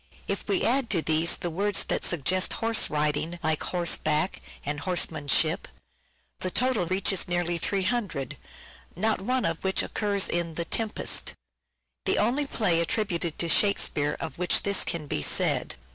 [0.27, 5.67] If we add to these the words that suggest horse riding, like" horseback" and "horsemanship,"
[6.39, 8.35] the total reaches nearly 300,
[8.95, 11.35] not one of which occurs in" The Tempest
[12.05, 15.75] "—the only play attributed to" Shakespeare" of which this can be said.